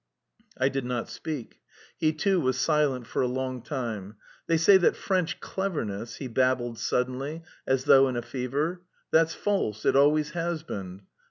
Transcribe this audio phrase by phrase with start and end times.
[0.57, 1.59] I did not speak.
[1.95, 4.15] He, too, was silent for a long time.
[4.47, 8.81] "They say that French cleverness..." he babbled suddenly, as though in a fever...
[9.11, 11.03] "that's false, it always has been.